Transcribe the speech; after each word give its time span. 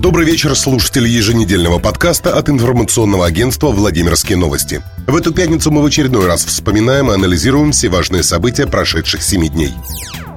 Добрый 0.00 0.24
вечер, 0.24 0.56
слушатели 0.56 1.06
еженедельного 1.06 1.78
подкаста 1.78 2.34
от 2.34 2.48
информационного 2.48 3.26
агентства 3.26 3.68
«Владимирские 3.68 4.38
новости». 4.38 4.80
В 5.06 5.14
эту 5.14 5.30
пятницу 5.30 5.70
мы 5.70 5.82
в 5.82 5.84
очередной 5.84 6.26
раз 6.26 6.42
вспоминаем 6.46 7.10
и 7.10 7.14
анализируем 7.14 7.72
все 7.72 7.90
важные 7.90 8.22
события 8.22 8.66
прошедших 8.66 9.22
семи 9.22 9.50
дней. 9.50 9.74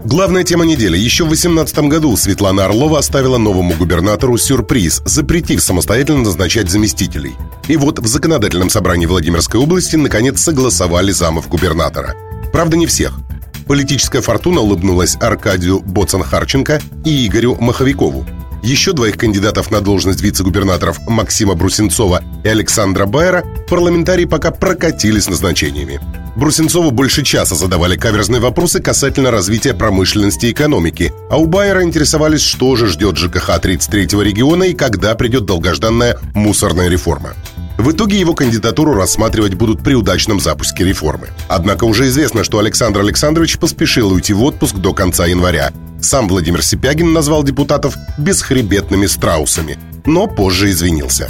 Главная 0.04 0.44
тема 0.44 0.66
недели. 0.66 0.98
Еще 0.98 1.24
в 1.24 1.28
2018 1.28 1.80
году 1.88 2.18
Светлана 2.18 2.66
Орлова 2.66 3.00
оставила 3.00 3.38
новому 3.38 3.74
губернатору 3.76 4.38
сюрприз, 4.38 5.02
запретив 5.06 5.64
самостоятельно 5.64 6.24
назначать 6.24 6.70
заместителей. 6.70 7.32
И 7.70 7.78
вот 7.78 8.00
в 8.00 8.06
законодательном 8.06 8.70
собрании 8.70 9.06
Владимирской 9.06 9.62
области 9.62 9.96
наконец 9.96 10.42
согласовали 10.42 11.12
замов 11.12 11.48
губернатора. 11.48 12.16
Правда, 12.52 12.76
не 12.76 12.86
всех. 12.86 13.18
Политическая 13.66 14.20
фортуна 14.20 14.60
улыбнулась 14.60 15.16
Аркадию 15.22 15.80
Боцан-Харченко 15.80 16.82
и 17.06 17.26
Игорю 17.26 17.56
Маховикову. 17.62 18.26
Еще 18.64 18.94
двоих 18.94 19.18
кандидатов 19.18 19.72
на 19.72 19.82
должность 19.82 20.22
вице-губернаторов 20.22 21.06
Максима 21.06 21.54
Брусенцова 21.54 22.24
и 22.46 22.48
Александра 22.48 23.06
Байера 23.06 23.44
парламентарии 23.70 24.24
пока 24.24 24.52
прокатили 24.52 25.20
с 25.20 25.28
назначениями. 25.28 26.00
Брусенцову 26.38 26.92
больше 26.92 27.24
часа 27.24 27.56
задавали 27.56 27.98
каверзные 27.98 28.40
вопросы 28.40 28.82
касательно 28.82 29.32
развития 29.32 29.74
промышленности 29.74 30.46
и 30.46 30.52
экономики, 30.54 31.14
а 31.30 31.38
у 31.38 31.46
Байера 31.46 31.84
интересовались, 31.84 32.42
что 32.42 32.78
же 32.78 32.88
ждет 32.88 33.18
ЖКХ 33.18 33.50
33-го 33.62 34.22
региона 34.22 34.64
и 34.64 34.74
когда 34.74 35.14
придет 35.16 35.46
долгожданная 35.46 36.18
мусорная 36.34 36.88
реформа. 36.88 37.34
В 37.78 37.92
итоге 37.92 38.18
его 38.18 38.34
кандидатуру 38.34 38.94
рассматривать 38.94 39.56
будут 39.56 39.84
при 39.84 39.94
удачном 39.94 40.40
запуске 40.40 40.86
реформы. 40.86 41.28
Однако 41.50 41.84
уже 41.84 42.08
известно, 42.08 42.46
что 42.46 42.60
Александр 42.60 43.02
Александрович 43.02 43.58
поспешил 43.58 44.12
уйти 44.12 44.32
в 44.32 44.42
отпуск 44.44 44.76
до 44.76 44.94
конца 44.94 45.26
января. 45.26 45.74
Сам 46.04 46.28
Владимир 46.28 46.62
Сипягин 46.62 47.14
назвал 47.14 47.44
депутатов 47.44 47.96
«бесхребетными 48.18 49.06
страусами», 49.06 49.80
но 50.06 50.28
позже 50.28 50.70
извинился. 50.70 51.30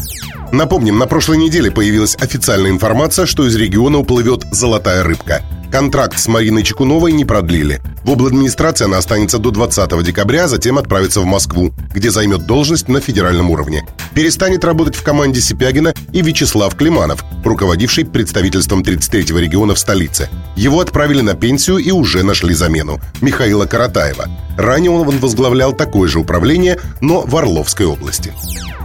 Напомним, 0.52 0.98
на 0.98 1.06
прошлой 1.06 1.38
неделе 1.38 1.70
появилась 1.70 2.16
официальная 2.16 2.72
информация, 2.72 3.28
что 3.28 3.46
из 3.46 3.56
региона 3.56 4.00
уплывет 4.00 4.46
«золотая 4.52 5.04
рыбка». 5.04 5.44
Контракт 5.72 6.18
с 6.18 6.28
Мариной 6.28 6.64
Чекуновой 6.64 7.12
не 7.12 7.24
продлили. 7.24 7.82
В 8.04 8.12
обладминистрации 8.12 8.86
она 8.86 8.98
останется 8.98 9.38
до 9.38 9.52
20 9.52 10.04
декабря, 10.04 10.46
а 10.46 10.48
затем 10.48 10.80
отправится 10.80 11.22
в 11.22 11.26
Москву, 11.26 11.72
где 11.94 12.10
займет 12.10 12.48
должность 12.48 12.88
на 12.88 13.00
федеральном 13.00 13.52
уровне. 13.52 13.86
Перестанет 14.16 14.64
работать 14.64 14.96
в 14.96 15.04
команде 15.04 15.42
Сипягина 15.42 15.94
и 16.12 16.22
Вячеслав 16.22 16.76
Климанов, 16.76 17.24
руководивший 17.44 18.06
представительством 18.06 18.82
33-го 18.82 19.40
региона 19.40 19.74
в 19.74 19.80
столице. 19.80 20.30
Его 20.56 20.80
отправили 20.80 21.22
на 21.22 21.34
пенсию 21.34 21.78
и 21.78 21.92
уже 21.92 22.24
нашли 22.24 22.54
замену– 22.54 23.00
Михаила 23.22 23.66
Каратаева. 23.66 24.30
Ранее 24.58 24.92
он 24.92 25.18
возглавлял 25.20 25.74
такое 25.74 26.08
же 26.08 26.20
управление, 26.20 26.80
но 27.02 27.22
в 27.22 27.36
Орловской 27.36 27.88
области. 27.88 28.32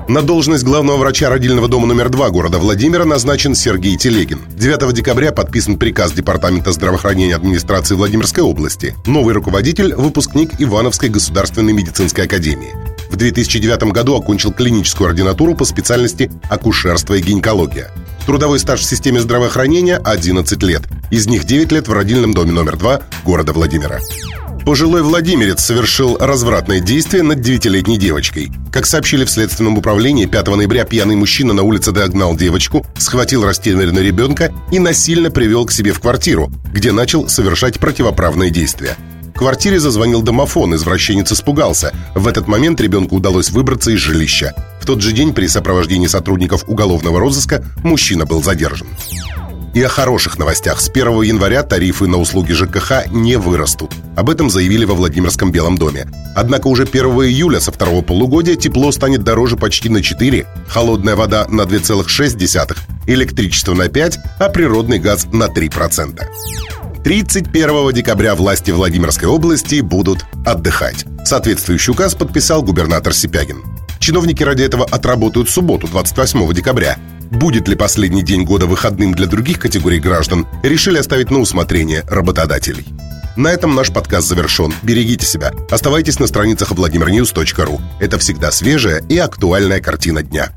На 0.09 0.23
должность 0.23 0.65
главного 0.65 0.97
врача 0.97 1.29
родильного 1.29 1.69
дома 1.69 1.87
номер 1.87 2.09
2 2.09 2.31
города 2.31 2.59
Владимира 2.59 3.05
назначен 3.05 3.55
Сергей 3.55 3.99
Телегин. 3.99 4.41
9 4.57 4.95
декабря 4.95 5.33
подписан 5.33 5.79
приказ 5.79 6.13
Департамента 6.13 6.73
здравоохранения 6.73 7.37
администрации 7.37 7.95
Владимирской 7.95 8.43
области. 8.43 8.95
Новый 9.05 9.35
руководитель– 9.35 9.95
выпускник 9.97 10.53
Ивановской 10.59 11.11
государственной 11.11 11.75
медицинской 11.75 12.25
академии. 12.25 12.88
В 13.11 13.17
2009 13.17 13.93
году 13.93 14.17
окончил 14.17 14.53
клиническую 14.53 15.09
ординатуру 15.09 15.55
по 15.55 15.65
специальности 15.65 16.31
акушерство 16.49 17.15
и 17.15 17.23
гинекология. 17.23 17.91
Трудовой 18.27 18.59
стаж 18.59 18.81
в 18.81 18.85
системе 18.85 19.21
здравоохранения– 19.21 19.97
11 20.05 20.63
лет. 20.63 20.83
Из 21.11 21.27
них 21.27 21.45
9 21.45 21.73
лет 21.73 21.89
в 21.89 21.93
родильном 21.93 22.35
доме 22.35 22.53
номер 22.53 22.77
2 22.77 23.01
города 23.25 23.53
Владимира. 23.53 24.01
Пожилой 24.67 25.03
Владимирец 25.03 25.65
совершил 25.65 26.19
развратное 26.19 26.81
действие 26.81 27.23
над 27.23 27.41
девятилетней 27.41 27.97
девочкой. 27.97 28.53
Как 28.71 28.85
сообщили 28.85 29.25
в 29.25 29.31
Следственном 29.31 29.79
управлении, 29.79 30.27
5 30.27 30.49
ноября 30.49 30.85
пьяный 30.85 31.17
мужчина 31.17 31.55
на 31.55 31.63
улице 31.63 31.91
догнал 31.91 32.37
девочку, 32.37 32.85
схватил 32.99 33.47
растерянного 33.47 34.01
ребенка 34.01 34.53
и 34.71 34.79
насильно 34.79 35.31
привел 35.31 35.65
к 35.65 35.73
себе 35.73 35.95
в 35.95 36.01
квартиру, 36.01 36.53
где 36.71 36.93
начал 36.93 37.31
совершать 37.31 37.79
противоправные 37.79 38.51
действия. 38.51 38.99
Квартире 39.39 39.79
зазвонил 39.79 40.23
домофон, 40.23 40.75
извращенец 40.75 41.31
испугался. 41.31 41.95
В 42.17 42.27
этот 42.27 42.49
момент 42.49 42.81
ребенку 42.81 43.15
удалось 43.15 43.51
выбраться 43.51 43.93
из 43.93 44.01
жилища. 44.01 44.53
В 44.81 44.85
тот 44.85 45.01
же 45.01 45.13
день 45.13 45.33
при 45.33 45.47
сопровождении 45.47 46.09
сотрудников 46.09 46.65
уголовного 46.67 47.21
розыска 47.21 47.65
мужчина 47.85 48.27
был 48.27 48.43
задержан. 48.43 48.89
И 49.75 49.83
о 49.83 49.89
хороших 49.89 50.39
новостях. 50.39 50.81
С 50.81 50.91
1 50.91 51.23
января 51.23 51.63
тарифы 51.63 52.09
на 52.09 52.17
услуги 52.17 52.53
ЖКХ 52.53 53.07
не 53.13 53.37
вырастут. 53.37 53.93
Об 54.17 54.29
этом 54.29 54.51
заявили 54.51 54.85
во 54.85 54.95
Владимирском 54.95 55.53
Белом 55.53 55.79
доме. 55.79 56.09
Однако 56.35 56.67
уже 56.67 56.83
1 56.83 57.05
июля 57.05 57.61
со 57.61 57.71
второго 57.71 58.03
полугодия 58.03 58.57
тепло 58.57 58.91
станет 58.91 59.23
дороже 59.23 59.57
почти 59.57 59.89
на 59.89 60.03
4, 60.03 60.47
холодная 60.67 61.15
вода 61.15 61.47
на 61.49 61.63
2,6, 61.63 62.77
электричество 63.07 63.75
на 63.75 63.89
5, 63.89 64.19
а 64.41 64.49
природный 64.49 64.99
газ 64.99 65.29
на 65.31 65.45
3%. 65.45 66.25
31 67.09 67.95
декабря 67.95 68.35
власти 68.35 68.71
Владимирской 68.71 69.29
области 69.29 69.81
будут 69.81 70.27
отдыхать. 70.45 71.07
Соответствующий 71.25 71.95
указ 71.95 72.15
подписал 72.15 72.63
губернатор 72.63 73.15
Сипягин. 73.15 73.65
Чиновники 73.99 74.43
ради 74.43 74.65
этого 74.65 74.85
отработают 74.85 75.49
субботу, 75.49 75.89
28 75.89 76.53
декабря. 76.53 76.99
Будет 77.31 77.67
ли 77.67 77.77
последний 77.77 78.23
день 78.23 78.45
года 78.45 78.67
выходным 78.67 79.15
для 79.15 79.27
других 79.27 79.59
категорий 79.59 80.01
граждан, 80.01 80.47
решили 80.63 80.99
оставить 80.99 81.31
на 81.31 81.39
усмотрение 81.39 82.03
работодателей. 82.11 82.85
На 83.37 83.49
этом 83.49 83.75
наш 83.75 83.91
подкаст 83.91 84.29
завершен. 84.29 84.75
Берегите 84.83 85.25
себя. 85.25 85.53
Оставайтесь 85.71 86.19
на 86.19 86.27
страницах 86.27 86.73
vladimirnews.ru. 86.73 87.81
Это 88.01 88.19
всегда 88.19 88.51
свежая 88.51 89.03
и 89.09 89.17
актуальная 89.17 89.81
картина 89.81 90.23
дня. 90.23 90.51